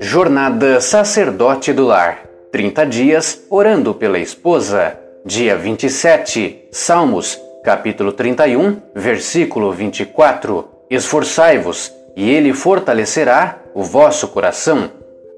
Jornada 0.00 0.80
Sacerdote 0.80 1.72
do 1.72 1.86
Lar 1.86 2.24
30 2.52 2.86
dias 2.86 3.42
orando 3.50 3.94
pela 3.94 4.18
esposa. 4.18 4.98
Dia 5.24 5.56
27, 5.56 6.68
Salmos, 6.70 7.40
capítulo 7.64 8.12
31, 8.12 8.76
versículo 8.94 9.72
24. 9.72 10.68
Esforçai-vos, 10.88 11.92
e 12.14 12.30
ele 12.30 12.52
fortalecerá 12.52 13.58
o 13.74 13.82
vosso 13.82 14.28
coração, 14.28 14.90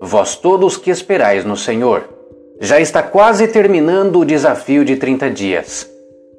vós 0.02 0.36
todos 0.36 0.76
que 0.76 0.90
esperais 0.90 1.44
no 1.44 1.56
Senhor. 1.56 2.08
Já 2.60 2.80
está 2.80 3.02
quase 3.02 3.48
terminando 3.48 4.18
o 4.18 4.24
desafio 4.24 4.84
de 4.84 4.96
30 4.96 5.30
dias. 5.30 5.90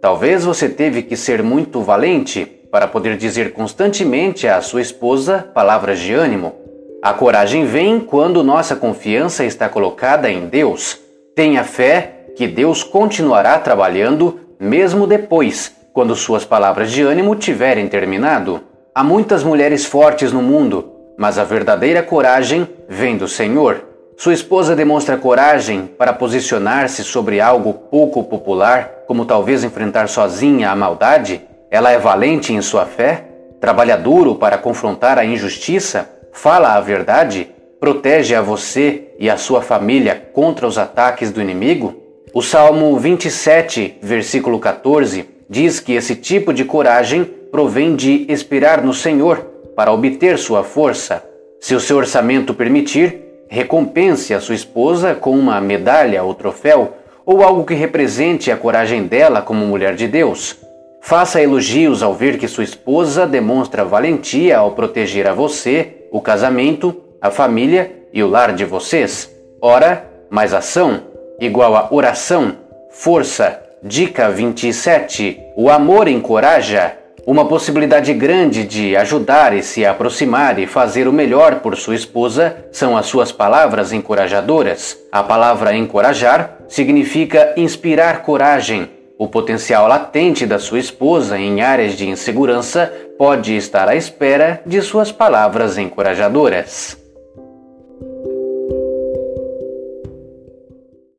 Talvez 0.01 0.45
você 0.45 0.69
teve 0.69 1.01
que 1.03 1.15
ser 1.15 1.41
muito 1.41 1.81
valente 1.81 2.56
para 2.71 2.87
poder 2.87 3.17
dizer 3.17 3.53
constantemente 3.53 4.47
à 4.47 4.61
sua 4.61 4.81
esposa 4.81 5.49
palavras 5.53 5.99
de 5.99 6.13
ânimo 6.13 6.67
a 7.01 7.13
coragem 7.13 7.63
vem 7.63 7.99
quando 7.99 8.43
nossa 8.43 8.75
confiança 8.75 9.45
está 9.45 9.69
colocada 9.69 10.31
em 10.31 10.47
Deus. 10.47 10.99
Tenha 11.35 11.63
fé 11.63 12.25
que 12.35 12.47
Deus 12.47 12.83
continuará 12.83 13.57
trabalhando 13.59 14.39
mesmo 14.59 15.05
depois, 15.05 15.73
quando 15.93 16.15
suas 16.15 16.43
palavras 16.43 16.91
de 16.91 17.03
ânimo 17.03 17.35
tiverem 17.35 17.87
terminado. 17.87 18.61
Há 18.95 19.03
muitas 19.03 19.43
mulheres 19.43 19.85
fortes 19.85 20.33
no 20.33 20.41
mundo, 20.41 20.91
mas 21.17 21.37
a 21.37 21.43
verdadeira 21.43 22.01
coragem 22.01 22.67
vem 22.89 23.15
do 23.15 23.27
Senhor. 23.27 23.85
Sua 24.17 24.33
esposa 24.33 24.75
demonstra 24.75 25.17
coragem 25.17 25.85
para 25.85 26.11
posicionar-se 26.11 27.03
sobre 27.03 27.39
algo 27.39 27.73
pouco 27.73 28.23
popular, 28.23 29.03
como 29.05 29.23
talvez 29.23 29.63
enfrentar 29.63 30.09
sozinha 30.09 30.71
a 30.71 30.75
maldade? 30.75 31.41
Ela 31.69 31.91
é 31.91 31.99
valente 31.99 32.53
em 32.53 32.61
sua 32.61 32.85
fé? 32.85 33.25
Trabalha 33.59 33.97
duro 33.97 34.35
para 34.35 34.57
confrontar 34.57 35.17
a 35.17 35.25
injustiça? 35.25 36.17
fala 36.37 36.75
a 36.75 36.79
verdade, 36.79 37.49
protege 37.79 38.35
a 38.35 38.41
você 38.41 39.05
e 39.17 39.27
a 39.27 39.37
sua 39.37 39.59
família 39.59 40.29
contra 40.33 40.67
os 40.67 40.77
ataques 40.77 41.31
do 41.31 41.41
inimigo? 41.41 41.95
O 42.31 42.43
Salmo 42.43 42.95
27, 42.97 43.97
versículo 44.03 44.59
14, 44.59 45.25
diz 45.49 45.79
que 45.79 45.93
esse 45.93 46.15
tipo 46.15 46.53
de 46.53 46.63
coragem 46.63 47.23
provém 47.23 47.95
de 47.95 48.27
esperar 48.29 48.83
no 48.83 48.93
Senhor 48.93 49.37
para 49.75 49.91
obter 49.91 50.37
sua 50.37 50.63
força. 50.63 51.23
Se 51.59 51.73
o 51.73 51.79
seu 51.79 51.97
orçamento 51.97 52.53
permitir, 52.53 53.19
recompense 53.49 54.31
a 54.31 54.39
sua 54.39 54.53
esposa 54.53 55.15
com 55.15 55.31
uma 55.31 55.59
medalha 55.59 56.23
ou 56.23 56.35
troféu 56.35 56.93
ou 57.25 57.43
algo 57.43 57.65
que 57.65 57.73
represente 57.73 58.51
a 58.51 58.57
coragem 58.57 59.07
dela 59.07 59.41
como 59.41 59.65
mulher 59.65 59.95
de 59.95 60.07
Deus. 60.07 60.66
Faça 61.07 61.41
elogios 61.41 62.03
ao 62.03 62.13
ver 62.13 62.37
que 62.37 62.49
sua 62.49 62.65
esposa 62.65 63.25
demonstra 63.25 63.85
valentia 63.85 64.57
ao 64.57 64.71
proteger 64.71 65.25
a 65.25 65.31
você 65.31 66.05
o 66.11 66.19
casamento, 66.19 67.01
a 67.21 67.31
família 67.31 67.93
e 68.11 68.21
o 68.21 68.27
lar 68.27 68.51
de 68.51 68.65
vocês. 68.65 69.33
Ora, 69.61 70.05
mais 70.29 70.53
ação, 70.53 71.03
igual 71.39 71.77
a 71.77 71.87
oração, 71.91 72.57
força. 72.89 73.57
Dica 73.81 74.29
27. 74.29 75.39
O 75.55 75.69
amor 75.69 76.09
encoraja. 76.09 76.97
Uma 77.25 77.45
possibilidade 77.45 78.13
grande 78.13 78.65
de 78.65 78.97
ajudar 78.97 79.55
e 79.55 79.63
se 79.63 79.85
aproximar 79.85 80.59
e 80.59 80.67
fazer 80.67 81.07
o 81.07 81.13
melhor 81.13 81.61
por 81.61 81.77
sua 81.77 81.95
esposa 81.95 82.65
são 82.69 82.97
as 82.97 83.05
suas 83.05 83.31
palavras 83.31 83.93
encorajadoras. 83.93 84.97
A 85.09 85.23
palavra 85.23 85.73
encorajar 85.73 86.57
significa 86.67 87.53
inspirar 87.55 88.23
coragem, 88.23 88.89
o 89.17 89.27
potencial 89.27 89.87
latente 89.87 90.45
da 90.45 90.59
sua 90.59 90.79
esposa 90.79 91.39
em 91.39 91.61
áreas 91.61 91.97
de 91.97 92.07
insegurança 92.07 92.93
pode 93.17 93.55
estar 93.55 93.87
à 93.87 93.95
espera 93.95 94.61
de 94.65 94.81
suas 94.81 95.11
palavras 95.11 95.77
encorajadoras. 95.77 97.06